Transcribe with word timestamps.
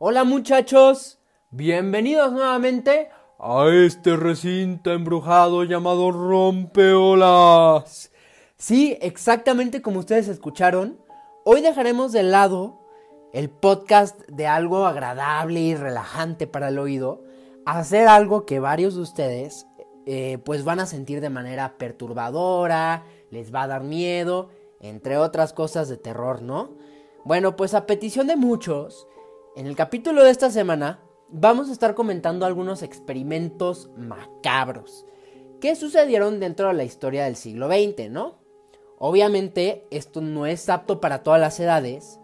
Hola 0.00 0.22
muchachos, 0.22 1.18
bienvenidos 1.50 2.30
nuevamente 2.30 3.08
a 3.40 3.66
este 3.66 4.14
recinto 4.14 4.92
embrujado 4.92 5.64
llamado 5.64 6.12
Rompeolas. 6.12 7.32
Sí, 8.56 8.96
exactamente 9.00 9.82
como 9.82 9.98
ustedes 9.98 10.28
escucharon, 10.28 11.00
hoy 11.44 11.62
dejaremos 11.62 12.12
de 12.12 12.22
lado 12.22 12.78
el 13.32 13.50
podcast 13.50 14.20
de 14.28 14.46
algo 14.46 14.86
agradable 14.86 15.58
y 15.62 15.74
relajante 15.74 16.46
para 16.46 16.68
el 16.68 16.78
oído 16.78 17.24
a 17.66 17.80
hacer 17.80 18.06
algo 18.06 18.46
que 18.46 18.60
varios 18.60 18.94
de 18.94 19.00
ustedes 19.00 19.66
eh, 20.06 20.38
pues 20.44 20.62
van 20.62 20.78
a 20.78 20.86
sentir 20.86 21.20
de 21.20 21.30
manera 21.30 21.76
perturbadora, 21.76 23.02
les 23.32 23.52
va 23.52 23.64
a 23.64 23.66
dar 23.66 23.82
miedo, 23.82 24.50
entre 24.78 25.18
otras 25.18 25.52
cosas 25.52 25.88
de 25.88 25.96
terror, 25.96 26.40
¿no? 26.40 26.76
Bueno, 27.24 27.56
pues 27.56 27.74
a 27.74 27.84
petición 27.84 28.28
de 28.28 28.36
muchos, 28.36 29.08
en 29.58 29.66
el 29.66 29.74
capítulo 29.74 30.22
de 30.22 30.30
esta 30.30 30.52
semana 30.52 31.00
vamos 31.28 31.68
a 31.68 31.72
estar 31.72 31.96
comentando 31.96 32.46
algunos 32.46 32.84
experimentos 32.84 33.90
macabros 33.96 35.04
que 35.60 35.74
sucedieron 35.74 36.38
dentro 36.38 36.68
de 36.68 36.74
la 36.74 36.84
historia 36.84 37.24
del 37.24 37.34
siglo 37.34 37.66
XX, 37.66 38.08
¿no? 38.08 38.38
Obviamente 38.98 39.84
esto 39.90 40.20
no 40.20 40.46
es 40.46 40.68
apto 40.68 41.00
para 41.00 41.24
todas 41.24 41.40
las 41.40 41.58
edades 41.58 42.20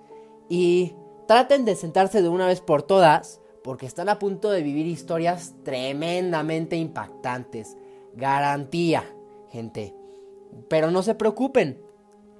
y 0.49 0.95
traten 1.27 1.65
de 1.65 1.75
sentarse 1.75 2.23
de 2.23 2.29
una 2.29 2.47
vez 2.47 2.61
por 2.61 2.83
todas 2.83 3.41
porque 3.65 3.87
están 3.87 4.09
a 4.09 4.21
punto 4.21 4.53
de 4.53 4.63
vivir 4.63 4.87
historias 4.87 5.57
tremendamente 5.65 6.77
impactantes. 6.77 7.77
Garantía, 8.15 9.03
gente. 9.51 9.97
Pero 10.69 10.93
no 10.93 11.03
se 11.03 11.17
preocupen, 11.17 11.83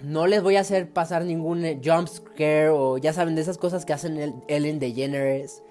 no 0.03 0.27
les 0.27 0.43
voy 0.43 0.57
a 0.57 0.61
hacer 0.61 0.93
pasar 0.93 1.25
ningún 1.25 1.65
eh, 1.65 1.81
jump 1.83 2.09
scare 2.09 2.69
o 2.69 2.99
ya 2.99 3.13
saben 3.13 3.35
de 3.35 3.43
esas 3.43 3.59
cosas 3.59 3.85
que 3.85 3.93
hacen 3.93 4.19
el 4.19 4.35
Ellen 4.49 4.79
DeGeneres. 4.79 5.63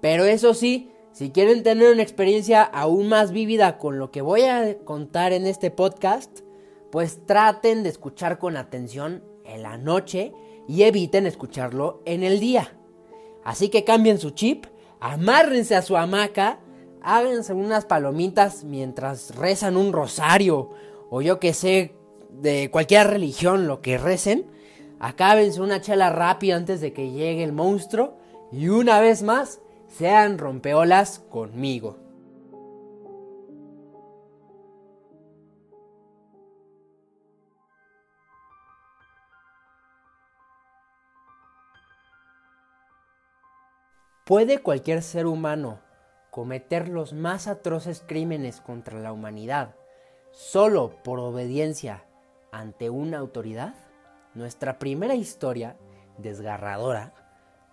Pero 0.00 0.24
eso 0.24 0.54
sí, 0.54 0.90
si 1.12 1.30
quieren 1.30 1.62
tener 1.62 1.92
una 1.92 2.02
experiencia 2.02 2.62
aún 2.62 3.08
más 3.08 3.32
vívida 3.32 3.78
con 3.78 3.98
lo 3.98 4.10
que 4.10 4.22
voy 4.22 4.42
a 4.42 4.78
contar 4.84 5.32
en 5.32 5.46
este 5.46 5.70
podcast, 5.70 6.40
pues 6.90 7.24
traten 7.26 7.82
de 7.82 7.88
escuchar 7.88 8.38
con 8.38 8.56
atención 8.56 9.24
en 9.44 9.62
la 9.62 9.78
noche 9.78 10.32
y 10.68 10.82
eviten 10.82 11.26
escucharlo 11.26 12.02
en 12.04 12.22
el 12.22 12.40
día. 12.40 12.76
Así 13.44 13.68
que 13.68 13.84
cambien 13.84 14.18
su 14.18 14.30
chip, 14.30 14.66
amárrense 15.00 15.74
a 15.74 15.82
su 15.82 15.96
hamaca, 15.96 16.60
háganse 17.02 17.52
unas 17.52 17.84
palomitas 17.84 18.64
mientras 18.64 19.34
rezan 19.34 19.76
un 19.76 19.92
rosario 19.92 20.70
o 21.10 21.20
yo 21.20 21.40
que 21.40 21.52
sé, 21.52 21.94
de 22.40 22.70
cualquier 22.70 23.08
religión, 23.08 23.66
lo 23.66 23.80
que 23.80 23.98
recen, 23.98 24.46
acábense 25.00 25.60
una 25.60 25.80
chela 25.80 26.10
rápida 26.10 26.56
antes 26.56 26.80
de 26.80 26.92
que 26.92 27.10
llegue 27.10 27.44
el 27.44 27.52
monstruo 27.52 28.16
y 28.50 28.68
una 28.68 29.00
vez 29.00 29.22
más 29.22 29.60
sean 29.88 30.38
rompeolas 30.38 31.18
conmigo. 31.30 31.98
¿Puede 44.24 44.58
cualquier 44.58 45.02
ser 45.02 45.26
humano 45.26 45.80
cometer 46.30 46.88
los 46.88 47.12
más 47.12 47.48
atroces 47.48 48.02
crímenes 48.06 48.60
contra 48.60 48.98
la 48.98 49.12
humanidad 49.12 49.74
solo 50.30 50.96
por 51.02 51.18
obediencia 51.18 52.04
ante 52.52 52.90
una 52.90 53.18
autoridad? 53.18 53.74
Nuestra 54.34 54.78
primera 54.78 55.14
historia, 55.14 55.76
desgarradora, 56.18 57.14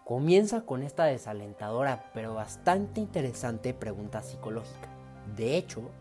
comienza 0.06 0.62
con 0.62 0.82
esta 0.82 1.04
desalentadora 1.04 2.10
pero 2.14 2.34
bastante 2.34 3.00
interesante 3.00 3.74
pregunta 3.76 4.24
psicológica. 4.24 4.90
De 5.36 5.58
hecho, 5.58 5.92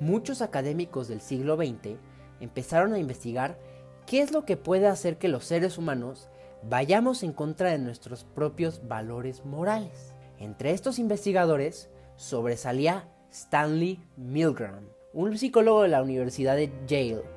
muchos 0.00 0.42
académicos 0.42 1.08
del 1.08 1.22
siglo 1.22 1.56
XX 1.56 1.96
empezaron 2.40 2.92
a 2.92 2.98
investigar 2.98 3.58
qué 4.04 4.20
es 4.20 4.32
lo 4.32 4.44
que 4.44 4.56
puede 4.56 4.88
hacer 4.88 5.16
que 5.16 5.28
los 5.28 5.44
seres 5.44 5.78
humanos 5.78 6.28
vayamos 6.62 7.22
en 7.22 7.32
contra 7.32 7.70
de 7.70 7.78
nuestros 7.78 8.24
propios 8.24 8.86
valores 8.86 9.44
morales. 9.46 10.14
Entre 10.38 10.72
estos 10.72 10.98
investigadores 10.98 11.88
sobresalía 12.16 13.08
Stanley 13.30 14.02
Milgram, 14.16 14.88
un 15.12 15.38
psicólogo 15.38 15.82
de 15.82 15.88
la 15.88 16.02
Universidad 16.02 16.56
de 16.56 16.70
Yale 16.86 17.35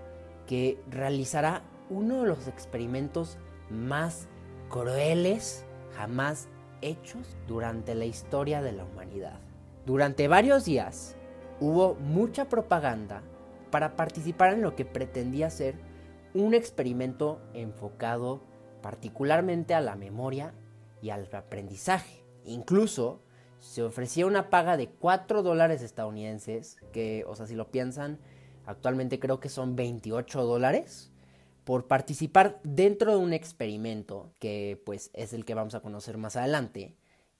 que 0.49 0.81
realizará 0.89 1.61
uno 1.91 2.23
de 2.23 2.27
los 2.27 2.47
experimentos 2.47 3.37
más 3.69 4.27
crueles 4.67 5.63
jamás 5.95 6.47
hechos 6.81 7.37
durante 7.47 7.93
la 7.93 8.05
historia 8.05 8.63
de 8.63 8.71
la 8.71 8.83
humanidad. 8.83 9.39
Durante 9.85 10.27
varios 10.27 10.65
días 10.65 11.15
hubo 11.59 11.93
mucha 11.93 12.49
propaganda 12.49 13.21
para 13.69 13.95
participar 13.95 14.53
en 14.53 14.63
lo 14.63 14.75
que 14.75 14.85
pretendía 14.85 15.51
ser 15.51 15.75
un 16.33 16.55
experimento 16.55 17.39
enfocado 17.53 18.41
particularmente 18.81 19.75
a 19.75 19.81
la 19.81 19.95
memoria 19.95 20.55
y 20.99 21.11
al 21.11 21.29
aprendizaje. 21.31 22.25
Incluso 22.43 23.21
se 23.59 23.83
ofrecía 23.83 24.25
una 24.25 24.49
paga 24.49 24.77
de 24.77 24.89
4 24.89 25.43
dólares 25.43 25.83
estadounidenses, 25.83 26.77
que, 26.91 27.23
o 27.27 27.35
sea, 27.35 27.45
si 27.45 27.53
lo 27.53 27.69
piensan, 27.69 28.17
actualmente 28.69 29.19
creo 29.19 29.39
que 29.39 29.49
son 29.49 29.75
28 29.75 30.43
dólares, 30.43 31.11
por 31.63 31.87
participar 31.87 32.59
dentro 32.63 33.11
de 33.11 33.17
un 33.17 33.33
experimento, 33.33 34.31
que 34.37 34.79
pues 34.85 35.09
es 35.13 35.33
el 35.33 35.43
que 35.43 35.55
vamos 35.55 35.73
a 35.73 35.79
conocer 35.81 36.17
más 36.17 36.35
adelante, 36.35 36.95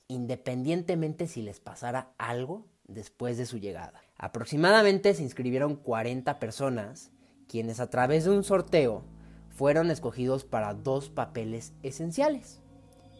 independientemente 0.08 1.28
si 1.28 1.44
les 1.44 1.60
pasara 1.60 2.14
algo 2.18 2.66
después 2.88 3.38
de 3.38 3.46
su 3.46 3.60
llegada. 3.60 4.02
Aproximadamente 4.18 5.14
se 5.14 5.22
inscribieron 5.22 5.76
40 5.76 6.40
personas, 6.40 7.12
quienes 7.48 7.80
a 7.80 7.92
través 7.92 8.24
de 8.26 8.32
un 8.32 8.44
sorteo 8.44 9.04
fueron 9.50 9.92
escogidos 9.92 10.46
para 10.46 10.74
dos 10.74 11.10
papeles 11.10 11.74
esenciales, 11.84 12.60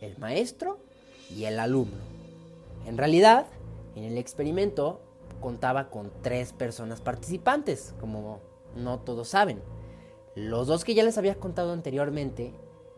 el 0.02 0.18
maestro 0.18 0.80
y 1.36 1.44
el 1.44 1.59
alumno. 1.59 1.97
En 2.88 2.97
realidad, 2.97 3.46
en 3.96 4.03
el 4.03 4.18
experimento 4.18 5.09
contaba 5.39 5.89
con 5.89 6.11
tres 6.22 6.53
personas 6.53 7.01
participantes, 7.01 7.95
como 8.00 8.39
no 8.75 9.00
todos 9.00 9.29
saben. 9.29 9.61
Los 10.35 10.67
dos 10.67 10.83
que 10.83 10.94
ya 10.94 11.03
les 11.03 11.17
había 11.17 11.35
contado 11.35 11.73
anteriormente 11.73 12.53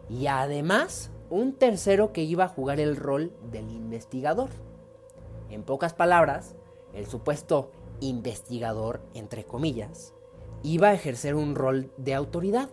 y 0.10 0.28
además 0.28 1.12
un 1.30 1.54
tercero 1.54 2.12
que 2.12 2.24
iba 2.24 2.44
a 2.44 2.50
jugar 2.50 2.80
el 2.80 2.98
rol 2.98 3.32
del 3.52 3.70
investigador. 3.72 4.50
En 5.50 5.64
pocas 5.64 5.94
palabras, 5.94 6.56
el 6.94 7.08
supuesto 7.08 7.72
investigador, 8.02 9.02
entre 9.14 9.46
comillas, 9.46 10.14
iba 10.64 10.90
a 10.90 10.94
ejercer 10.94 11.36
un 11.36 11.56
rol 11.56 11.92
de 11.98 12.14
autoridad, 12.14 12.70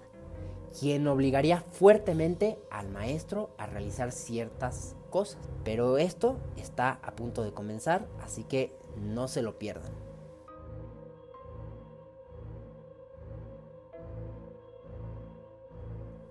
quien 0.79 1.07
obligaría 1.07 1.61
fuertemente 1.61 2.59
al 2.71 2.89
maestro 2.89 3.51
a 3.59 3.67
realizar 3.67 4.13
ciertas 4.13 4.97
cosas. 5.11 5.41
Pero 5.65 5.99
esto 5.99 6.37
está 6.57 6.99
a 7.03 7.13
punto 7.13 7.43
de 7.43 7.53
comenzar, 7.53 8.07
así 8.23 8.45
que 8.45 8.77
no 8.99 9.29
se 9.29 9.43
lo 9.43 9.59
pierdan. 9.59 9.93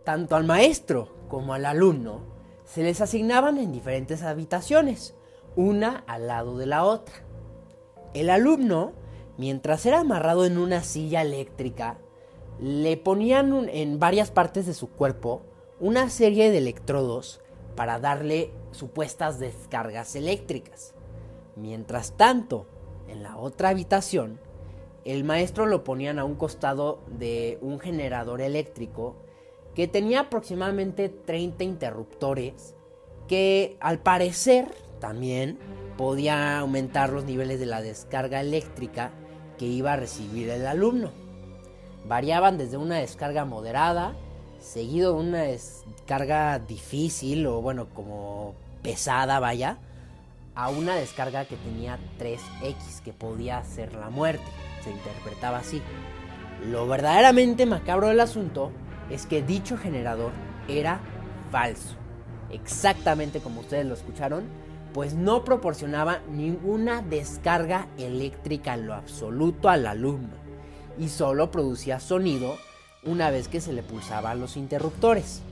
Tanto 0.03 0.35
al 0.35 0.45
maestro 0.45 1.09
como 1.27 1.53
al 1.53 1.65
alumno 1.65 2.21
se 2.63 2.83
les 2.83 3.01
asignaban 3.01 3.57
en 3.57 3.71
diferentes 3.71 4.23
habitaciones, 4.23 5.15
una 5.55 6.03
al 6.07 6.27
lado 6.27 6.57
de 6.57 6.65
la 6.65 6.83
otra. 6.83 7.15
El 8.13 8.29
alumno, 8.29 8.93
mientras 9.37 9.85
era 9.85 9.99
amarrado 9.99 10.45
en 10.45 10.57
una 10.57 10.83
silla 10.83 11.21
eléctrica, 11.21 11.97
le 12.59 12.97
ponían 12.97 13.69
en 13.69 13.99
varias 13.99 14.31
partes 14.31 14.65
de 14.65 14.73
su 14.73 14.89
cuerpo 14.89 15.43
una 15.79 16.09
serie 16.09 16.51
de 16.51 16.57
electrodos 16.57 17.41
para 17.75 17.99
darle 17.99 18.51
supuestas 18.71 19.39
descargas 19.39 20.15
eléctricas. 20.15 20.93
Mientras 21.57 22.15
tanto, 22.15 22.67
en 23.07 23.23
la 23.23 23.37
otra 23.37 23.69
habitación, 23.69 24.39
el 25.05 25.23
maestro 25.23 25.65
lo 25.65 25.83
ponían 25.83 26.19
a 26.19 26.25
un 26.25 26.35
costado 26.35 26.99
de 27.07 27.57
un 27.61 27.79
generador 27.79 28.41
eléctrico 28.41 29.15
que 29.73 29.87
tenía 29.87 30.21
aproximadamente 30.21 31.09
30 31.09 31.63
interruptores 31.63 32.75
que 33.27 33.77
al 33.79 33.99
parecer 33.99 34.67
también 34.99 35.57
podía 35.97 36.59
aumentar 36.59 37.11
los 37.11 37.25
niveles 37.25 37.59
de 37.59 37.65
la 37.65 37.81
descarga 37.81 38.39
eléctrica 38.41 39.11
que 39.57 39.65
iba 39.65 39.93
a 39.93 39.97
recibir 39.97 40.49
el 40.49 40.67
alumno. 40.67 41.11
Variaban 42.05 42.57
desde 42.57 42.77
una 42.77 42.97
descarga 42.97 43.45
moderada, 43.45 44.15
seguido 44.59 45.13
de 45.13 45.27
una 45.27 45.41
descarga 45.41 46.59
difícil 46.59 47.47
o 47.47 47.61
bueno, 47.61 47.89
como 47.93 48.53
pesada, 48.83 49.39
vaya, 49.39 49.79
a 50.57 50.69
una 50.69 50.95
descarga 50.95 51.45
que 51.45 51.55
tenía 51.55 51.99
3X, 52.19 53.01
que 53.05 53.13
podía 53.13 53.63
ser 53.63 53.93
la 53.93 54.09
muerte. 54.09 54.43
Se 54.83 54.89
interpretaba 54.89 55.59
así. 55.59 55.81
Lo 56.65 56.87
verdaderamente 56.87 57.67
macabro 57.67 58.07
del 58.07 58.19
asunto 58.19 58.71
es 59.11 59.27
que 59.27 59.43
dicho 59.43 59.77
generador 59.77 60.31
era 60.67 60.99
falso. 61.51 61.95
Exactamente 62.49 63.39
como 63.39 63.61
ustedes 63.61 63.85
lo 63.85 63.93
escucharon, 63.93 64.45
pues 64.93 65.13
no 65.13 65.43
proporcionaba 65.45 66.21
ninguna 66.31 67.03
descarga 67.03 67.87
eléctrica 67.99 68.73
en 68.73 68.87
lo 68.87 68.95
absoluto 68.95 69.69
al 69.69 69.85
alumno 69.85 70.33
y 70.97 71.09
solo 71.09 71.51
producía 71.51 71.99
sonido 71.99 72.57
una 73.03 73.29
vez 73.29 73.47
que 73.47 73.61
se 73.61 73.73
le 73.73 73.83
pulsaban 73.83 74.39
los 74.39 74.57
interruptores. 74.57 75.43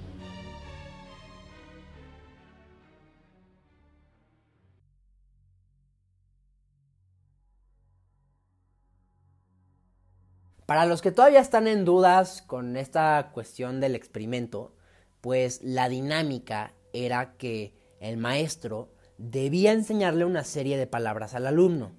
Para 10.65 10.87
los 10.87 11.03
que 11.03 11.11
todavía 11.11 11.41
están 11.41 11.67
en 11.67 11.85
dudas 11.85 12.41
con 12.41 12.75
esta 12.75 13.29
cuestión 13.33 13.79
del 13.79 13.93
experimento, 13.93 14.73
pues 15.21 15.61
la 15.61 15.89
dinámica 15.89 16.73
era 16.91 17.37
que 17.37 17.75
el 17.99 18.17
maestro 18.17 18.91
debía 19.19 19.73
enseñarle 19.73 20.25
una 20.25 20.43
serie 20.43 20.77
de 20.77 20.87
palabras 20.87 21.35
al 21.35 21.45
alumno. 21.45 21.91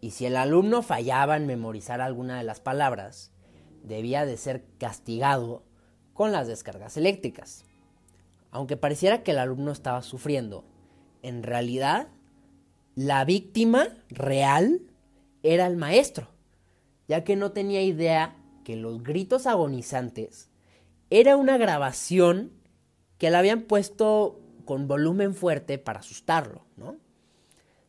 Y 0.00 0.10
si 0.10 0.26
el 0.26 0.36
alumno 0.36 0.82
fallaba 0.82 1.36
en 1.36 1.46
memorizar 1.46 2.00
alguna 2.00 2.38
de 2.38 2.44
las 2.44 2.60
palabras, 2.60 3.30
debía 3.84 4.26
de 4.26 4.36
ser 4.36 4.64
castigado 4.78 5.62
con 6.12 6.32
las 6.32 6.48
descargas 6.48 6.96
eléctricas. 6.96 7.64
Aunque 8.50 8.76
pareciera 8.76 9.22
que 9.22 9.30
el 9.30 9.38
alumno 9.38 9.70
estaba 9.70 10.02
sufriendo, 10.02 10.64
en 11.22 11.44
realidad 11.44 12.08
la 12.96 13.24
víctima 13.24 13.86
real 14.08 14.80
era 15.44 15.68
el 15.68 15.76
maestro 15.76 16.39
ya 17.10 17.24
que 17.24 17.34
no 17.34 17.50
tenía 17.50 17.82
idea 17.82 18.36
que 18.62 18.76
los 18.76 19.02
gritos 19.02 19.48
agonizantes 19.48 20.48
era 21.10 21.36
una 21.36 21.58
grabación 21.58 22.52
que 23.18 23.32
le 23.32 23.36
habían 23.36 23.62
puesto 23.62 24.38
con 24.64 24.86
volumen 24.86 25.34
fuerte 25.34 25.78
para 25.78 25.98
asustarlo, 25.98 26.66
¿no? 26.76 26.98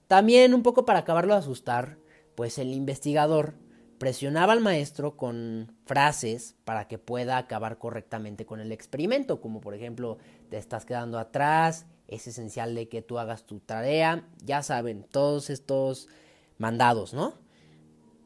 También 0.07 0.55
un 0.55 0.63
poco 0.63 0.85
para 0.85 0.97
acabarlo 0.97 1.35
de 1.35 1.39
asustar, 1.39 1.99
pues 2.33 2.57
el 2.57 2.73
investigador 2.73 3.53
presionaba 3.99 4.53
al 4.53 4.59
maestro 4.59 5.17
con 5.17 5.71
frases 5.85 6.55
para 6.65 6.87
que 6.87 6.97
pueda 6.97 7.37
acabar 7.37 7.77
correctamente 7.77 8.47
con 8.47 8.59
el 8.59 8.71
experimento, 8.71 9.39
como 9.39 9.61
por 9.61 9.75
ejemplo, 9.75 10.17
te 10.49 10.57
estás 10.57 10.83
quedando 10.83 11.19
atrás, 11.19 11.85
es 12.07 12.25
esencial 12.25 12.73
de 12.73 12.89
que 12.89 13.03
tú 13.03 13.19
hagas 13.19 13.43
tu 13.43 13.59
tarea, 13.59 14.27
ya 14.43 14.63
saben, 14.63 15.03
todos 15.03 15.51
estos 15.51 16.07
mandados, 16.57 17.13
¿no? 17.13 17.40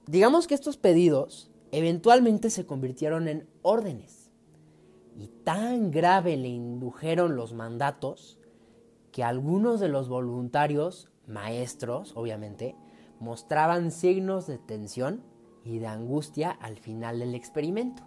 Digamos 0.07 0.45
que 0.45 0.53
estos 0.53 0.77
pedidos 0.77 1.49
eventualmente 1.71 2.51
se 2.51 2.65
convirtieron 2.65 3.27
en 3.27 3.47
órdenes. 3.63 4.31
Y 5.17 5.27
tan 5.43 5.91
grave 5.91 6.37
le 6.37 6.49
indujeron 6.49 7.35
los 7.35 7.53
mandatos 7.53 8.37
que 9.11 9.23
algunos 9.23 9.79
de 9.79 9.87
los 9.87 10.07
voluntarios, 10.07 11.09
maestros 11.25 12.13
obviamente, 12.15 12.75
mostraban 13.19 13.91
signos 13.91 14.45
de 14.45 14.57
tensión 14.59 15.23
y 15.63 15.79
de 15.79 15.87
angustia 15.87 16.51
al 16.51 16.77
final 16.77 17.19
del 17.19 17.33
experimento, 17.33 18.03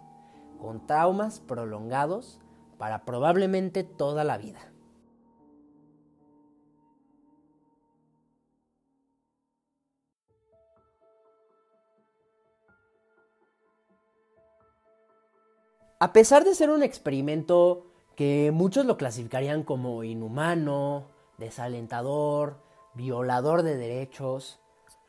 con 0.59 0.87
traumas 0.87 1.41
prolongados 1.41 2.39
para 2.77 3.03
probablemente 3.03 3.83
toda 3.83 4.23
la 4.23 4.37
vida. 4.37 4.71
A 16.01 16.13
pesar 16.13 16.45
de 16.45 16.55
ser 16.55 16.69
un 16.69 16.81
experimento 16.81 17.85
que 18.15 18.51
muchos 18.53 18.85
lo 18.85 18.95
clasificarían 18.95 19.63
como 19.63 20.05
inhumano, 20.05 21.07
desalentador, 21.37 22.55
violador 22.93 23.63
de 23.63 23.75
derechos, 23.75 24.59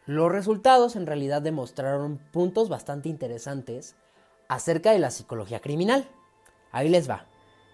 los 0.05 0.33
resultados 0.33 0.97
en 0.97 1.07
realidad 1.07 1.43
demostraron 1.43 2.19
puntos 2.33 2.69
bastante 2.69 3.09
interesantes 3.09 3.95
acerca 4.49 4.91
de 4.91 4.99
la 4.99 5.13
psicología 5.13 5.61
criminal. 5.61 6.09
Ahí 6.73 6.89
les 6.89 7.09
va. 7.09 7.27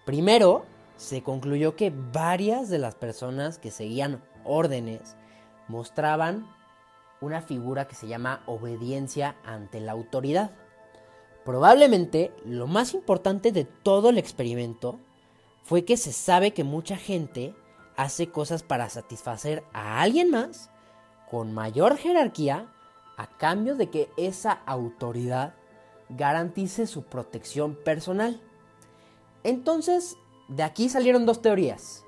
Primero, 0.05 0.65
se 0.95 1.23
concluyó 1.23 1.75
que 1.75 1.91
varias 1.91 2.69
de 2.69 2.77
las 2.77 2.93
personas 2.93 3.57
que 3.57 3.71
seguían 3.71 4.23
órdenes 4.45 5.15
mostraban 5.67 6.45
una 7.19 7.41
figura 7.41 7.87
que 7.87 7.95
se 7.95 8.07
llama 8.07 8.43
obediencia 8.45 9.37
ante 9.43 9.79
la 9.79 9.93
autoridad. 9.93 10.51
Probablemente 11.47 12.33
lo 12.43 12.67
más 12.67 12.93
importante 12.93 13.53
de 13.53 13.63
todo 13.63 14.09
el 14.09 14.17
experimento 14.17 14.99
fue 15.63 15.85
que 15.85 15.95
se 15.95 16.11
sabe 16.11 16.51
que 16.51 16.65
mucha 16.65 16.97
gente 16.97 17.55
hace 17.95 18.27
cosas 18.27 18.63
para 18.63 18.89
satisfacer 18.89 19.63
a 19.71 20.01
alguien 20.01 20.29
más 20.29 20.69
con 21.31 21.53
mayor 21.53 21.95
jerarquía 21.95 22.69
a 23.15 23.27
cambio 23.37 23.77
de 23.77 23.89
que 23.89 24.09
esa 24.17 24.51
autoridad 24.65 25.55
garantice 26.09 26.85
su 26.85 27.03
protección 27.03 27.75
personal. 27.75 28.41
Entonces, 29.45 30.17
de 30.49 30.63
aquí 30.63 30.89
salieron 30.89 31.25
dos 31.25 31.41
teorías. 31.41 32.03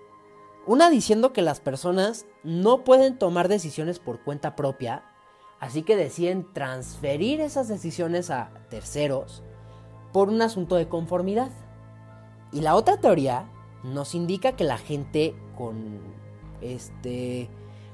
Una 0.68 0.90
diciendo 0.90 1.32
que 1.32 1.44
las 1.44 1.62
personas 1.62 2.26
no 2.44 2.84
pueden 2.84 3.18
tomar 3.18 3.48
decisiones 3.48 4.00
por 4.00 4.22
cuenta 4.22 4.58
propia 4.58 5.09
Así 5.60 5.82
que 5.84 5.96
deciden 5.96 6.48
transferir 6.54 7.42
esas 7.42 7.68
decisiones 7.68 8.30
a 8.30 8.52
terceros 8.70 9.44
por 10.14 10.30
un 10.30 10.42
asunto 10.42 10.76
de 10.76 10.88
conformidad. 10.88 11.52
Y 12.52 12.62
la 12.62 12.76
otra 12.76 12.98
teoría 12.98 13.50
nos 13.84 14.16
indica 14.16 14.54
que 14.54 14.64
la 14.64 14.78
gente 14.78 15.36
con 15.58 16.00
este 16.62 17.50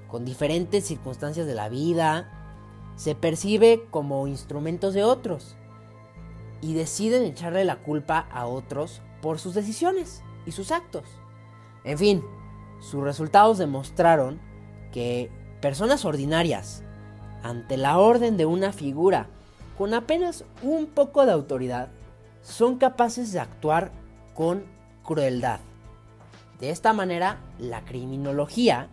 con 0.07 0.23
diferentes 0.23 0.85
circunstancias 0.85 1.47
de 1.47 1.55
la 1.55 1.67
vida 1.67 2.31
se 2.95 3.15
percibe 3.15 3.87
como 3.91 4.27
instrumentos 4.27 4.93
de 4.93 5.03
otros 5.03 5.57
y 6.61 6.73
deciden 6.73 7.23
echarle 7.23 7.65
la 7.65 7.83
culpa 7.83 8.27
a 8.31 8.45
otros 8.45 9.01
por 9.21 9.39
sus 9.39 9.53
decisiones 9.53 10.23
y 10.45 10.51
sus 10.51 10.71
actos. 10.71 11.03
En 11.83 11.97
fin, 11.97 12.23
sus 12.79 13.03
resultados 13.03 13.57
demostraron 13.57 14.39
que 14.91 15.29
personas 15.61 16.05
ordinarias 16.05 16.84
ante 17.43 17.77
la 17.77 17.97
orden 17.97 18.37
de 18.37 18.45
una 18.45 18.71
figura 18.71 19.27
con 19.77 19.93
apenas 19.93 20.45
un 20.61 20.87
poco 20.87 21.25
de 21.25 21.31
autoridad, 21.31 21.89
son 22.41 22.77
capaces 22.77 23.31
de 23.33 23.39
actuar 23.39 23.91
con 24.33 24.63
crueldad. 25.03 25.59
De 26.59 26.69
esta 26.69 26.93
manera, 26.93 27.39
la 27.59 27.83
criminología 27.83 28.87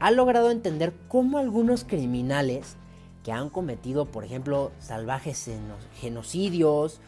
ha 0.00 0.10
logrado 0.10 0.50
entender 0.50 0.92
cómo 1.08 1.38
algunos 1.38 1.84
criminales 1.84 2.76
que 3.24 3.32
han 3.32 3.48
cometido, 3.48 4.06
por 4.06 4.24
ejemplo, 4.24 4.70
salvajes 4.78 5.50
genocidios 6.00 7.00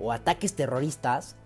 o 0.00 0.12
ataques 0.12 0.54
terroristas, 0.54 1.36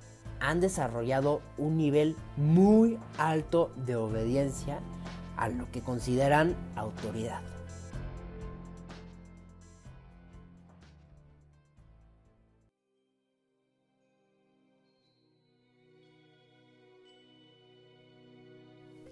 han 0.40 0.60
desarrollado 0.60 1.42
un 1.58 1.76
nivel 1.76 2.16
muy 2.36 2.98
alto 3.18 3.70
de 3.76 3.96
obediencia 3.96 4.80
a 5.36 5.48
lo 5.48 5.70
que 5.70 5.82
consideran 5.82 6.56
autoridad. 6.76 7.40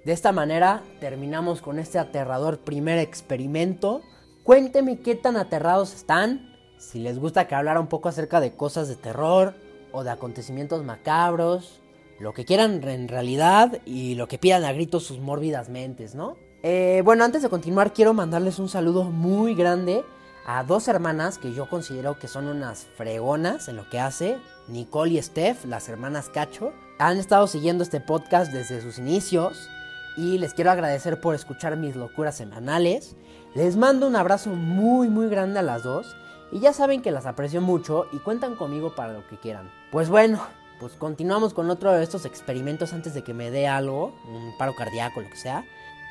De 0.08 0.14
esta 0.14 0.32
manera 0.32 0.82
terminamos 1.00 1.60
con 1.60 1.78
este 1.78 1.98
aterrador 1.98 2.60
primer 2.60 2.98
experimento. 2.98 4.00
Cuénteme 4.42 5.00
qué 5.00 5.14
tan 5.14 5.36
aterrados 5.36 5.94
están, 5.94 6.56
si 6.78 6.98
les 6.98 7.18
gusta 7.18 7.46
que 7.46 7.54
hablara 7.54 7.78
un 7.78 7.88
poco 7.88 8.08
acerca 8.08 8.40
de 8.40 8.54
cosas 8.54 8.88
de 8.88 8.96
terror 8.96 9.52
o 9.92 10.04
de 10.04 10.10
acontecimientos 10.10 10.82
macabros, 10.82 11.82
lo 12.20 12.32
que 12.32 12.46
quieran 12.46 12.82
en 12.88 13.08
realidad 13.08 13.82
y 13.84 14.14
lo 14.14 14.28
que 14.28 14.38
pidan 14.38 14.64
a 14.64 14.72
gritos 14.72 15.04
sus 15.04 15.18
mórbidas 15.18 15.68
mentes, 15.68 16.14
¿no? 16.14 16.38
Eh, 16.62 17.02
bueno, 17.04 17.22
antes 17.22 17.42
de 17.42 17.50
continuar 17.50 17.92
quiero 17.92 18.14
mandarles 18.14 18.58
un 18.58 18.70
saludo 18.70 19.04
muy 19.04 19.54
grande 19.54 20.06
a 20.46 20.64
dos 20.64 20.88
hermanas 20.88 21.36
que 21.36 21.52
yo 21.52 21.68
considero 21.68 22.18
que 22.18 22.28
son 22.28 22.48
unas 22.48 22.86
fregonas 22.96 23.68
en 23.68 23.76
lo 23.76 23.90
que 23.90 24.00
hace, 24.00 24.38
Nicole 24.68 25.12
y 25.12 25.22
Steph, 25.22 25.66
las 25.66 25.90
hermanas 25.90 26.30
Cacho. 26.30 26.72
Han 26.98 27.18
estado 27.18 27.46
siguiendo 27.46 27.84
este 27.84 28.00
podcast 28.00 28.50
desde 28.50 28.80
sus 28.80 28.96
inicios 28.96 29.68
y 30.18 30.36
les 30.38 30.52
quiero 30.52 30.72
agradecer 30.72 31.20
por 31.20 31.36
escuchar 31.36 31.76
mis 31.76 31.94
locuras 31.94 32.36
semanales. 32.36 33.14
Les 33.54 33.76
mando 33.76 34.08
un 34.08 34.16
abrazo 34.16 34.50
muy 34.50 35.08
muy 35.08 35.28
grande 35.28 35.60
a 35.60 35.62
las 35.62 35.84
dos 35.84 36.16
y 36.50 36.58
ya 36.58 36.72
saben 36.72 37.02
que 37.02 37.12
las 37.12 37.24
aprecio 37.24 37.60
mucho 37.60 38.06
y 38.12 38.18
cuentan 38.18 38.56
conmigo 38.56 38.96
para 38.96 39.12
lo 39.12 39.26
que 39.28 39.38
quieran. 39.38 39.70
Pues 39.92 40.08
bueno, 40.08 40.44
pues 40.80 40.94
continuamos 40.94 41.54
con 41.54 41.70
otro 41.70 41.92
de 41.92 42.02
estos 42.02 42.24
experimentos 42.24 42.92
antes 42.92 43.14
de 43.14 43.22
que 43.22 43.32
me 43.32 43.52
dé 43.52 43.68
algo, 43.68 44.12
un 44.28 44.58
paro 44.58 44.74
cardíaco, 44.74 45.20
lo 45.20 45.30
que 45.30 45.36
sea. 45.36 45.64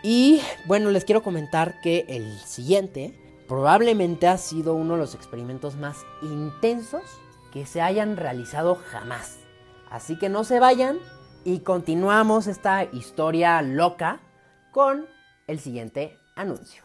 Y 0.04 0.42
bueno, 0.66 0.90
les 0.90 1.04
quiero 1.04 1.22
comentar 1.22 1.82
que 1.82 2.06
el 2.08 2.40
siguiente 2.40 3.14
probablemente 3.50 4.28
ha 4.28 4.38
sido 4.38 4.74
uno 4.74 4.94
de 4.94 5.00
los 5.00 5.16
experimentos 5.16 5.76
más 5.76 5.98
intensos 6.22 7.04
que 7.52 7.66
se 7.66 7.82
hayan 7.82 8.16
realizado 8.16 8.76
jamás. 8.76 9.40
Así 9.90 10.18
que 10.18 10.30
no 10.30 10.46
se 10.46 10.60
vayan, 10.60 10.98
y 11.48 11.60
continuamos 11.60 12.46
esta 12.48 12.84
historia 12.84 13.62
loca 13.62 14.20
con 14.74 15.06
el 15.48 15.60
siguiente 15.62 16.18
anuncio. 16.36 16.84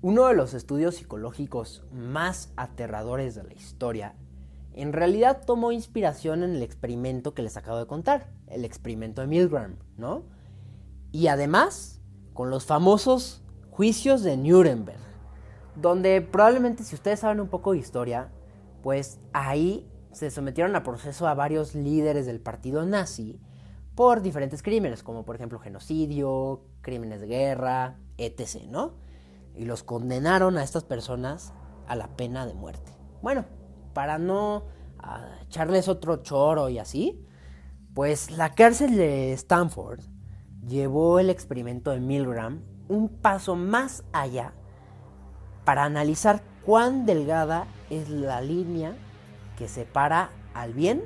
Uno 0.00 0.26
de 0.28 0.34
los 0.34 0.54
estudios 0.54 0.94
psicológicos 0.94 1.84
más 1.92 2.50
aterradores 2.56 3.34
de 3.34 3.42
la 3.42 3.52
historia 3.52 4.14
en 4.72 4.94
realidad 4.94 5.42
tomó 5.44 5.70
inspiración 5.70 6.44
en 6.44 6.54
el 6.54 6.62
experimento 6.62 7.34
que 7.34 7.42
les 7.42 7.58
acabo 7.58 7.76
de 7.76 7.86
contar, 7.86 8.32
el 8.46 8.64
experimento 8.64 9.20
de 9.20 9.26
Milgram, 9.26 9.76
¿no? 9.98 10.24
Y 11.10 11.26
además, 11.26 12.00
con 12.32 12.48
los 12.48 12.64
famosos 12.64 13.42
juicios 13.70 14.22
de 14.22 14.38
Nuremberg, 14.38 15.01
donde 15.76 16.20
probablemente 16.20 16.84
si 16.84 16.94
ustedes 16.94 17.20
saben 17.20 17.40
un 17.40 17.48
poco 17.48 17.72
de 17.72 17.78
historia, 17.78 18.30
pues 18.82 19.20
ahí 19.32 19.88
se 20.12 20.30
sometieron 20.30 20.76
a 20.76 20.82
proceso 20.82 21.26
a 21.26 21.34
varios 21.34 21.74
líderes 21.74 22.26
del 22.26 22.40
partido 22.40 22.84
nazi 22.84 23.40
por 23.94 24.22
diferentes 24.22 24.62
crímenes, 24.62 25.02
como 25.02 25.24
por 25.24 25.36
ejemplo 25.36 25.58
genocidio, 25.58 26.62
crímenes 26.80 27.20
de 27.20 27.26
guerra, 27.26 27.96
etc., 28.18 28.64
¿no? 28.68 28.94
Y 29.54 29.64
los 29.64 29.82
condenaron 29.82 30.56
a 30.56 30.62
estas 30.62 30.84
personas 30.84 31.52
a 31.86 31.96
la 31.96 32.08
pena 32.16 32.46
de 32.46 32.54
muerte. 32.54 32.92
Bueno, 33.22 33.44
para 33.92 34.18
no 34.18 34.64
ah, 34.98 35.36
echarles 35.42 35.88
otro 35.88 36.16
choro 36.16 36.68
y 36.68 36.78
así, 36.78 37.26
pues 37.94 38.30
la 38.30 38.54
cárcel 38.54 38.96
de 38.96 39.32
Stanford 39.34 40.00
llevó 40.66 41.18
el 41.18 41.28
experimento 41.28 41.90
de 41.90 42.00
Milgram 42.00 42.62
un 42.88 43.08
paso 43.08 43.56
más 43.56 44.04
allá 44.12 44.54
para 45.64 45.84
analizar 45.84 46.42
cuán 46.64 47.06
delgada 47.06 47.66
es 47.90 48.08
la 48.08 48.40
línea 48.40 48.96
que 49.56 49.68
separa 49.68 50.30
al 50.54 50.72
bien 50.72 51.04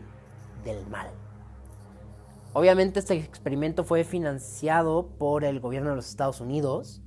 del 0.65 0.87
mal. 0.87 1.09
Obviamente 2.53 3.01
este 3.01 3.15
experimento 3.15 3.85
fue 3.85 4.05
financiado 4.05 5.09
por 5.19 5.45
el 5.45 5.61
gobierno 5.61 5.91
de 5.91 5.97
los 5.97 6.09
Estados 6.09 6.41
Unidos 6.41 7.03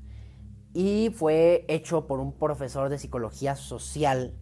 y 0.74 1.10
fue 1.15 1.65
hecho 1.68 2.06
por 2.06 2.20
un 2.20 2.34
profesor 2.34 2.89
de 2.89 3.00
psicología 3.00 3.56
social 3.56 4.36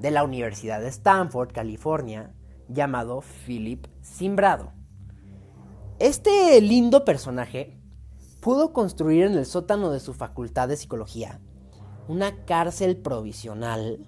de 0.00 0.10
la 0.10 0.24
Universidad 0.24 0.80
de 0.80 0.88
Stanford, 0.88 1.52
California, 1.52 2.34
llamado 2.68 3.22
Philip 3.46 3.86
Simbrado. 4.00 4.72
Este 6.00 6.60
lindo 6.60 7.04
personaje 7.04 7.80
pudo 8.40 8.72
construir 8.72 9.24
en 9.24 9.34
el 9.34 9.46
sótano 9.46 9.90
de 9.90 10.00
su 10.00 10.14
facultad 10.14 10.68
de 10.68 10.76
psicología 10.76 11.40
una 12.08 12.44
cárcel 12.46 12.96
provisional 12.96 14.06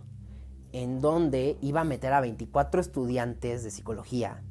en 0.72 1.00
donde 1.00 1.58
iba 1.60 1.82
a 1.82 1.84
meter 1.84 2.12
a 2.12 2.20
24 2.20 2.80
estudiantes 2.80 3.62
de 3.62 3.70
psicología 3.70 4.42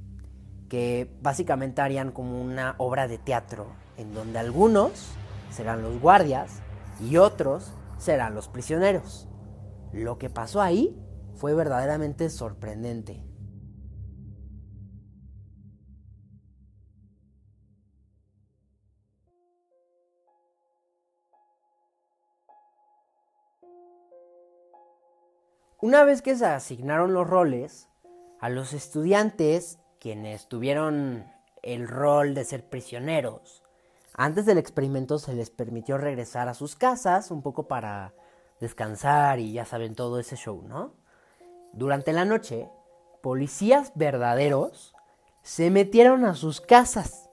que 0.69 1.11
básicamente 1.21 1.81
harían 1.81 2.11
como 2.11 2.39
una 2.39 2.75
obra 2.77 3.07
de 3.07 3.17
teatro 3.17 3.67
en 3.97 4.13
donde 4.13 4.39
algunos 4.39 4.91
serán 5.49 5.81
los 5.81 5.99
guardias 5.99 6.61
y 7.01 7.17
otros 7.17 7.73
serán 7.97 8.35
los 8.35 8.47
prisioneros. 8.47 9.27
Lo 9.91 10.19
que 10.19 10.29
pasó 10.29 10.61
ahí 10.61 10.95
fue 11.33 11.55
verdaderamente 11.55 12.29
sorprendente. 12.29 13.28
Una 25.81 26.03
vez 26.03 26.21
que 26.21 26.35
se 26.35 26.45
asignaron 26.45 27.13
los 27.13 27.25
roles, 27.25 27.87
a 28.41 28.49
los 28.49 28.73
estudiantes, 28.73 29.79
quienes 30.01 30.49
tuvieron 30.49 31.31
el 31.63 31.87
rol 31.87 32.33
de 32.33 32.43
ser 32.43 32.67
prisioneros, 32.67 33.63
antes 34.13 34.45
del 34.45 34.57
experimento 34.57 35.19
se 35.19 35.33
les 35.33 35.49
permitió 35.49 35.97
regresar 35.97 36.49
a 36.49 36.53
sus 36.53 36.75
casas 36.75 37.31
un 37.31 37.41
poco 37.41 37.69
para 37.69 38.13
descansar 38.59 39.39
y 39.39 39.53
ya 39.53 39.63
saben 39.63 39.95
todo 39.95 40.19
ese 40.19 40.35
show, 40.35 40.61
¿no? 40.67 40.95
Durante 41.71 42.11
la 42.11 42.25
noche, 42.25 42.69
policías 43.21 43.93
verdaderos 43.95 44.93
se 45.43 45.71
metieron 45.71 46.25
a 46.25 46.35
sus 46.35 46.59
casas. 46.59 47.29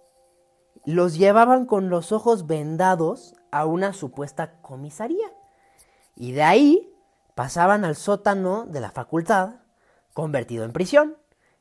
Los 0.84 1.18
llevaban 1.18 1.66
con 1.66 1.90
los 1.90 2.12
ojos 2.12 2.46
vendados 2.46 3.34
a 3.50 3.66
una 3.66 3.92
supuesta 3.92 4.60
comisaría. 4.62 5.26
Y 6.14 6.30
de 6.30 6.44
ahí 6.44 6.95
pasaban 7.36 7.84
al 7.84 7.96
sótano 7.96 8.64
de 8.64 8.80
la 8.80 8.90
facultad, 8.90 9.56
convertido 10.14 10.64
en 10.64 10.72
prisión, 10.72 11.18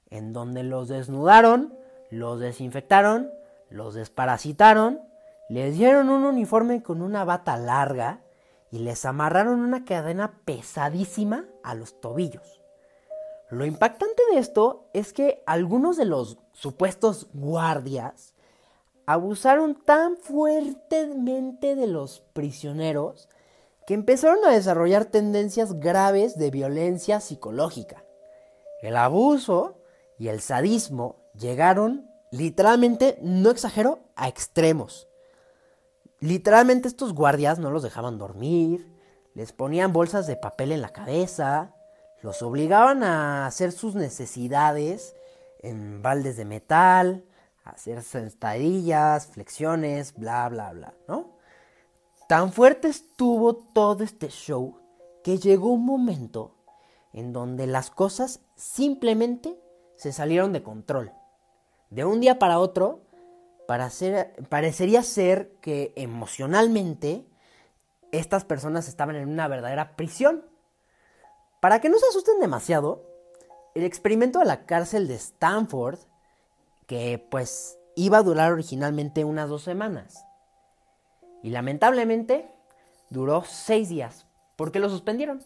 en 0.09 0.31
donde 0.31 0.63
los 0.63 0.87
desnudaron, 0.87 1.77
los 2.09 2.39
desinfectaron, 2.39 3.29
los 3.69 3.93
desparasitaron, 3.93 5.01
les 5.49 5.75
dieron 5.75 6.09
un 6.09 6.23
uniforme 6.23 6.81
con 6.81 7.01
una 7.01 7.25
bata 7.25 7.57
larga 7.57 8.21
y 8.71 8.79
les 8.79 9.03
amarraron 9.03 9.59
una 9.59 9.83
cadena 9.83 10.39
pesadísima 10.45 11.43
a 11.61 11.75
los 11.75 11.99
tobillos. 11.99 12.61
Lo 13.49 13.65
impactante 13.65 14.23
de 14.31 14.39
esto 14.39 14.87
es 14.93 15.11
que 15.11 15.43
algunos 15.45 15.97
de 15.97 16.05
los 16.05 16.37
supuestos 16.53 17.27
guardias 17.33 18.33
abusaron 19.05 19.75
tan 19.75 20.15
fuertemente 20.15 21.75
de 21.75 21.87
los 21.87 22.21
prisioneros 22.31 23.27
que 23.85 23.93
empezaron 23.93 24.43
a 24.45 24.51
desarrollar 24.51 25.05
tendencias 25.05 25.79
graves 25.79 26.37
de 26.37 26.51
violencia 26.51 27.19
psicológica. 27.19 28.03
El 28.81 28.97
abuso 28.97 29.81
y 30.17 30.29
el 30.29 30.41
sadismo 30.41 31.17
llegaron 31.33 32.09
literalmente, 32.31 33.17
no 33.21 33.51
exagero, 33.51 33.99
a 34.15 34.27
extremos. 34.27 35.07
Literalmente 36.19 36.87
estos 36.87 37.13
guardias 37.13 37.59
no 37.59 37.71
los 37.71 37.83
dejaban 37.83 38.17
dormir, 38.17 38.91
les 39.33 39.51
ponían 39.51 39.93
bolsas 39.93 40.27
de 40.27 40.37
papel 40.37 40.71
en 40.71 40.81
la 40.81 40.89
cabeza, 40.89 41.75
los 42.21 42.41
obligaban 42.41 43.03
a 43.03 43.45
hacer 43.45 43.71
sus 43.71 43.95
necesidades 43.95 45.15
en 45.59 46.01
baldes 46.01 46.37
de 46.37 46.45
metal, 46.45 47.25
a 47.63 47.71
hacer 47.71 48.01
sentadillas, 48.01 49.27
flexiones, 49.27 50.13
bla, 50.13 50.47
bla, 50.49 50.71
bla, 50.71 50.93
¿no? 51.07 51.34
Tan 52.27 52.51
fuerte 52.51 52.87
estuvo 52.87 53.55
todo 53.55 54.03
este 54.03 54.29
show 54.29 54.79
que 55.23 55.37
llegó 55.37 55.69
un 55.71 55.85
momento 55.85 56.55
en 57.13 57.33
donde 57.33 57.67
las 57.67 57.91
cosas 57.91 58.41
simplemente 58.55 59.59
se 59.95 60.11
salieron 60.11 60.51
de 60.51 60.63
control. 60.63 61.13
De 61.91 62.03
un 62.03 62.19
día 62.19 62.39
para 62.39 62.59
otro, 62.59 63.01
para 63.67 63.91
parecería 64.49 65.03
ser 65.03 65.51
que 65.61 65.93
emocionalmente 65.95 67.27
estas 68.11 68.43
personas 68.43 68.87
estaban 68.87 69.15
en 69.15 69.29
una 69.29 69.47
verdadera 69.47 69.95
prisión. 69.95 70.45
Para 71.61 71.79
que 71.79 71.89
no 71.89 71.97
se 71.99 72.07
asusten 72.07 72.39
demasiado, 72.39 73.03
el 73.75 73.83
experimento 73.83 74.39
de 74.39 74.45
la 74.45 74.65
cárcel 74.65 75.07
de 75.07 75.15
Stanford, 75.15 75.99
que 76.87 77.25
pues 77.29 77.77
iba 77.95 78.17
a 78.17 78.23
durar 78.23 78.51
originalmente 78.51 79.23
unas 79.25 79.49
dos 79.49 79.63
semanas, 79.63 80.25
y 81.45 81.51
lamentablemente 81.51 82.47
duró 83.11 83.43
seis 83.45 83.87
días, 83.89 84.25
porque 84.55 84.79
lo 84.79 84.89
suspendieron. 84.89 85.43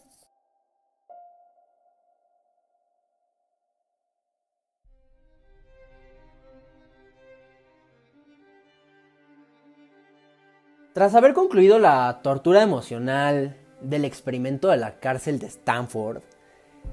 Tras 10.94 11.14
haber 11.14 11.34
concluido 11.34 11.78
la 11.78 12.20
tortura 12.22 12.62
emocional 12.62 13.58
del 13.82 14.06
experimento 14.06 14.68
de 14.68 14.78
la 14.78 15.00
cárcel 15.00 15.38
de 15.38 15.48
Stanford, 15.48 16.22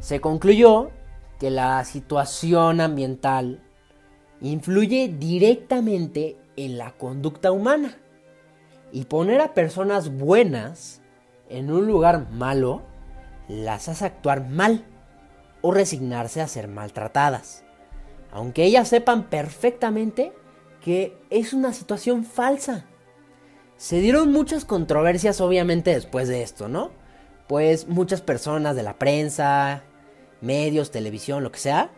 se 0.02 0.20
concluyó 0.20 0.92
que 1.40 1.50
la 1.50 1.82
situación 1.86 2.82
ambiental 2.82 3.64
influye 4.42 5.16
directamente 5.18 6.38
en 6.58 6.78
la 6.78 6.92
conducta 6.98 7.54
humana 7.54 7.96
y 8.92 9.06
poner 9.06 9.42
a 9.42 9.54
personas 9.54 10.18
buenas 10.18 11.02
en 11.50 11.72
un 11.72 11.88
lugar 11.88 12.30
malo 12.32 12.84
las 13.48 13.88
hace 13.90 14.06
actuar 14.06 14.48
mal 14.48 14.86
o 15.62 15.72
resignarse 15.72 16.42
a 16.42 16.48
ser 16.48 16.68
maltratadas, 16.68 17.64
aunque 18.32 18.64
ellas 18.64 18.88
sepan 18.88 19.24
perfectamente 19.30 20.34
que 20.82 21.18
es 21.30 21.54
una 21.54 21.74
situación 21.74 22.24
falsa. 22.24 22.86
Se 23.78 24.00
dieron 24.00 24.32
muchas 24.32 24.66
controversias 24.66 25.42
obviamente 25.42 25.94
después 25.94 26.28
de 26.28 26.44
esto, 26.44 26.68
¿no? 26.68 26.92
Pues 27.48 27.88
muchas 27.88 28.22
personas 28.22 28.76
de 28.76 28.84
la 28.84 28.98
prensa, 28.98 29.84
medios, 30.42 30.92
televisión, 30.92 31.44
lo 31.44 31.52
que 31.52 31.60
sea, 31.60 31.92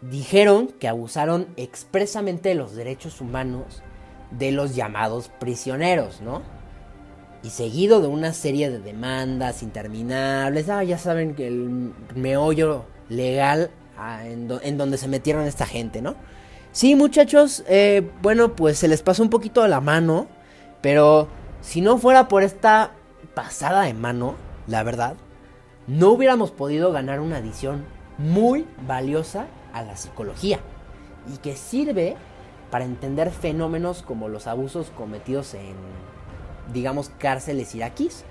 dijeron 0.00 0.68
que 0.68 0.88
abusaron 0.88 1.48
expresamente 1.56 2.50
de 2.50 2.54
los 2.56 2.74
derechos 2.74 3.20
humanos 3.20 3.82
de 4.30 4.52
los 4.52 4.74
llamados 4.74 5.30
prisioneros, 5.38 6.20
¿no? 6.20 6.42
Y 7.42 7.50
seguido 7.50 8.00
de 8.00 8.08
una 8.08 8.32
serie 8.32 8.70
de 8.70 8.78
demandas 8.78 9.62
interminables, 9.62 10.68
ah, 10.68 10.82
ya 10.82 10.98
saben 10.98 11.34
que 11.34 11.46
el 11.46 11.92
meollo 12.14 12.86
legal 13.08 13.70
en, 14.24 14.78
donde 14.78 14.98
se 14.98 15.08
metieron 15.08 15.44
esta 15.44 15.66
gente, 15.66 16.02
¿no? 16.02 16.14
Sí, 16.72 16.96
muchachos, 16.96 17.62
eh, 17.68 18.10
bueno, 18.22 18.56
pues 18.56 18.78
se 18.78 18.88
les 18.88 19.02
pasó 19.02 19.22
un 19.22 19.30
poquito 19.30 19.62
a 19.62 19.68
la 19.68 19.80
mano, 19.80 20.26
pero 20.80 21.28
si 21.60 21.80
no 21.80 21.98
fuera 21.98 22.26
por 22.28 22.42
esta 22.42 22.92
pasada 23.34 23.82
de 23.82 23.94
mano, 23.94 24.34
la 24.66 24.82
verdad, 24.82 25.14
no 25.86 26.10
hubiéramos 26.10 26.50
podido 26.50 26.92
ganar 26.92 27.20
una 27.20 27.36
adición 27.36 27.84
muy 28.18 28.66
valiosa 28.86 29.46
a 29.72 29.82
la 29.82 29.96
psicología 29.96 30.60
y 31.32 31.38
que 31.38 31.56
sirve 31.56 32.16
para 32.74 32.86
entender 32.86 33.30
fenómenos 33.30 34.02
como 34.02 34.28
los 34.28 34.48
abusos 34.48 34.90
cometidos 34.96 35.54
en, 35.54 35.76
digamos, 36.72 37.08
cárceles 37.20 37.72
iraquíes, 37.72 38.24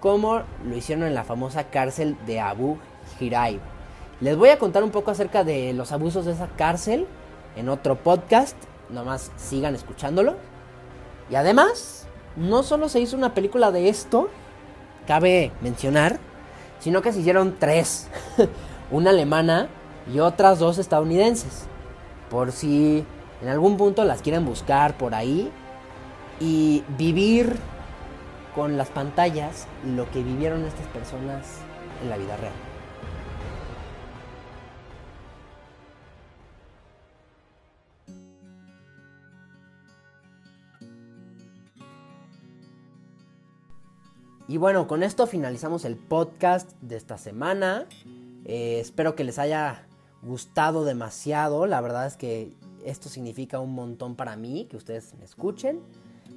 como 0.00 0.42
lo 0.64 0.76
hicieron 0.76 1.04
en 1.04 1.14
la 1.14 1.22
famosa 1.22 1.70
cárcel 1.70 2.16
de 2.26 2.40
Abu 2.40 2.78
Ghraib. 3.20 3.60
Les 4.20 4.36
voy 4.36 4.48
a 4.48 4.58
contar 4.58 4.82
un 4.82 4.90
poco 4.90 5.12
acerca 5.12 5.44
de 5.44 5.72
los 5.72 5.92
abusos 5.92 6.24
de 6.24 6.32
esa 6.32 6.48
cárcel 6.48 7.06
en 7.54 7.68
otro 7.68 7.94
podcast, 7.94 8.56
nomás 8.90 9.30
sigan 9.36 9.76
escuchándolo. 9.76 10.34
Y 11.30 11.36
además, 11.36 12.08
no 12.34 12.64
solo 12.64 12.88
se 12.88 12.98
hizo 12.98 13.16
una 13.16 13.34
película 13.34 13.70
de 13.70 13.88
esto, 13.88 14.30
cabe 15.06 15.52
mencionar, 15.60 16.18
sino 16.80 17.02
que 17.02 17.12
se 17.12 17.20
hicieron 17.20 17.54
tres. 17.56 18.08
una 18.90 19.10
alemana 19.10 19.68
y 20.12 20.18
otras 20.18 20.58
dos 20.58 20.78
estadounidenses. 20.78 21.66
Por 22.28 22.50
si 22.50 23.06
en 23.42 23.48
algún 23.48 23.76
punto 23.76 24.04
las 24.04 24.22
quieren 24.22 24.44
buscar 24.44 24.96
por 24.96 25.14
ahí 25.14 25.50
y 26.40 26.84
vivir 26.96 27.56
con 28.54 28.78
las 28.78 28.88
pantallas 28.88 29.66
lo 29.84 30.10
que 30.10 30.22
vivieron 30.22 30.64
estas 30.64 30.86
personas 30.88 31.58
en 32.02 32.10
la 32.10 32.16
vida 32.16 32.36
real. 32.36 32.52
Y 44.48 44.58
bueno, 44.58 44.86
con 44.86 45.02
esto 45.02 45.26
finalizamos 45.26 45.84
el 45.84 45.96
podcast 45.96 46.70
de 46.80 46.96
esta 46.96 47.18
semana. 47.18 47.86
Eh, 48.44 48.78
espero 48.80 49.16
que 49.16 49.24
les 49.24 49.40
haya 49.40 49.86
gustado 50.22 50.84
demasiado. 50.84 51.66
La 51.66 51.80
verdad 51.80 52.06
es 52.06 52.16
que 52.16 52.52
esto 52.86 53.08
significa 53.08 53.60
un 53.60 53.74
montón 53.74 54.16
para 54.16 54.36
mí, 54.36 54.66
que 54.70 54.76
ustedes 54.76 55.14
me 55.18 55.24
escuchen. 55.24 55.80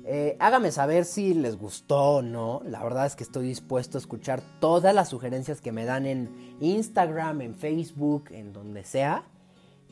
Eh, 0.06 0.38
hágame 0.39 0.72
saber 0.72 1.06
si 1.06 1.34
les 1.34 1.58
gustó 1.58 2.15
o 2.15 2.22
no. 2.22 2.62
La 2.65 2.84
verdad 2.84 3.06
es 3.06 3.15
que 3.15 3.24
estoy 3.24 3.48
dispuesto 3.48 3.98
a 3.98 4.01
escuchar 4.01 4.41
todas 4.60 4.94
las 4.94 5.10
sugerencias 5.10 5.62
que 5.62 5.72
me 5.72 5.86
dan 5.86 6.06
en 6.06 6.58
Instagram, 6.60 7.41
en 7.41 7.56
Facebook, 7.56 8.25
en 8.32 8.53
donde 8.53 8.84
sea. 8.84 9.24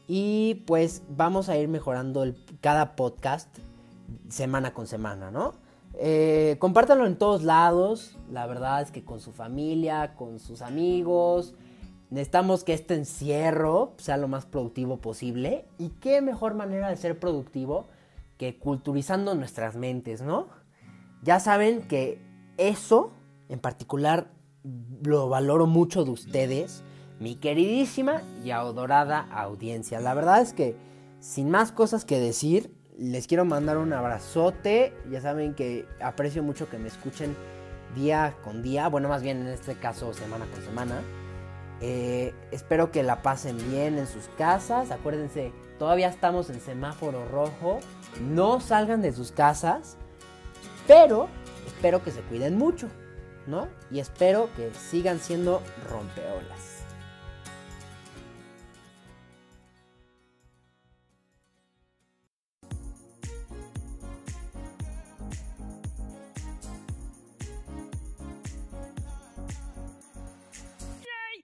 Y 0.07 0.63
pues 0.65 1.03
vamos 1.09 1.49
a 1.49 1.57
ir 1.57 1.67
mejorando 1.67 2.25
cada 2.61 2.95
podcast 2.95 3.49
semana 4.29 4.73
con 4.73 4.87
semana, 4.87 5.31
¿no? 5.31 5.53
Eh, 5.99 6.55
compártanlo 6.59 7.05
en 7.05 7.17
todos 7.17 7.43
lados. 7.43 8.17
La 8.31 8.47
verdad 8.47 8.81
es 8.81 8.91
que 8.91 9.03
con 9.03 9.19
su 9.19 9.33
familia, 9.33 10.15
con 10.15 10.39
sus 10.39 10.61
amigos, 10.61 11.55
Necesitamos 12.09 12.63
que 12.63 12.73
este 12.73 12.93
encierro 12.95 13.93
sea 13.97 14.17
lo 14.17 14.27
más 14.27 14.45
productivo 14.45 14.97
posible. 14.97 15.65
¿Y 15.77 15.89
qué 15.89 16.21
mejor 16.21 16.55
manera 16.55 16.89
de 16.89 16.95
ser 16.95 17.19
productivo 17.19 17.87
que 18.37 18.57
culturizando 18.57 19.35
nuestras 19.35 19.75
mentes, 19.75 20.21
no? 20.21 20.47
Ya 21.23 21.39
saben 21.39 21.81
que 21.81 22.21
eso 22.57 23.11
en 23.49 23.59
particular 23.59 24.31
lo 25.03 25.29
valoro 25.29 25.67
mucho 25.67 26.03
de 26.03 26.11
ustedes, 26.11 26.83
mi 27.19 27.35
queridísima 27.35 28.21
y 28.43 28.51
adorada 28.51 29.27
audiencia. 29.31 29.99
La 29.99 30.13
verdad 30.13 30.41
es 30.41 30.53
que 30.53 30.75
sin 31.19 31.49
más 31.49 31.71
cosas 31.71 32.05
que 32.05 32.19
decir, 32.19 32.75
les 32.97 33.27
quiero 33.27 33.45
mandar 33.45 33.77
un 33.77 33.93
abrazote. 33.93 34.93
Ya 35.11 35.21
saben 35.21 35.53
que 35.55 35.85
aprecio 36.01 36.43
mucho 36.43 36.69
que 36.69 36.77
me 36.77 36.87
escuchen 36.87 37.35
día 37.95 38.35
con 38.43 38.61
día, 38.61 38.87
bueno, 38.89 39.09
más 39.09 39.21
bien 39.21 39.41
en 39.41 39.47
este 39.47 39.75
caso 39.75 40.13
semana 40.13 40.45
con 40.53 40.63
semana. 40.63 41.01
Eh, 41.81 42.33
espero 42.51 42.91
que 42.91 43.03
la 43.03 43.21
pasen 43.21 43.57
bien 43.69 43.97
en 43.97 44.07
sus 44.07 44.25
casas. 44.37 44.91
Acuérdense, 44.91 45.51
todavía 45.77 46.09
estamos 46.09 46.49
en 46.49 46.59
semáforo 46.59 47.27
rojo. 47.27 47.79
No 48.21 48.59
salgan 48.59 49.01
de 49.01 49.13
sus 49.13 49.31
casas. 49.31 49.97
Pero 50.87 51.27
espero 51.65 52.03
que 52.03 52.11
se 52.11 52.21
cuiden 52.21 52.57
mucho, 52.57 52.87
¿no? 53.45 53.67
Y 53.91 53.99
espero 53.99 54.49
que 54.55 54.71
sigan 54.73 55.19
siendo 55.19 55.61
rompeolas. 55.89 56.76